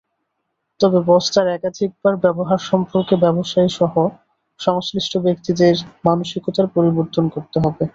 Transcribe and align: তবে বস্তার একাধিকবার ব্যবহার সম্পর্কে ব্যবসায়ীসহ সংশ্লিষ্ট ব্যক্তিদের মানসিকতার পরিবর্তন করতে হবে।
তবে 0.79 0.99
বস্তার 1.07 1.45
একাধিকবার 1.49 2.13
ব্যবহার 2.23 2.59
সম্পর্কে 2.69 3.15
ব্যবসায়ীসহ 3.23 3.93
সংশ্লিষ্ট 4.59 5.13
ব্যক্তিদের 5.25 5.75
মানসিকতার 6.05 6.67
পরিবর্তন 6.75 7.23
করতে 7.35 7.57
হবে। 7.63 7.83